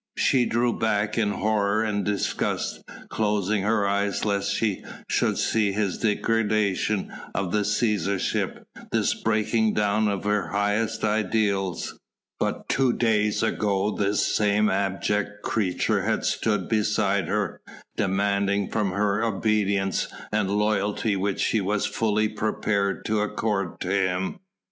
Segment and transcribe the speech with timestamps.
[0.17, 5.99] She drew back in horror and disgust, closing her eyes lest she should see this
[5.99, 11.99] degradation of the Cæsarship, this breaking down of her highest ideals.
[12.39, 17.61] But two days ago this same abject creature had stood beside her,
[17.95, 24.39] demanding from her obedience and loyalty which she was fully prepared to accord to him.